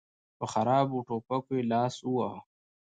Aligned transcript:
په 0.39 0.45
خرابو 0.53 1.05
ټوپکو 1.07 1.51
يې 1.57 1.63
لاس 1.71 1.95
وواهه. 2.01 2.39